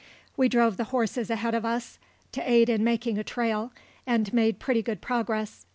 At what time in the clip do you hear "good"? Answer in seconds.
4.81-4.99